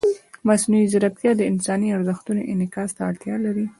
مصنوعي 0.47 0.85
ځیرکتیا 0.91 1.31
د 1.37 1.41
انساني 1.51 1.87
ارزښتونو 1.97 2.41
انعکاس 2.51 2.89
ته 2.97 3.01
اړتیا 3.09 3.35
لري. 3.45 3.65